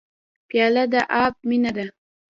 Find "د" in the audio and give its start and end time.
0.93-0.95